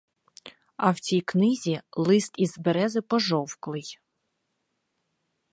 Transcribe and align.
А 0.77 0.91
в 0.93 0.99
цій 0.99 1.21
книзі 1.21 1.81
лист 1.97 2.33
із 2.37 2.57
берези, 2.57 3.01
пожовклий. 3.01 3.99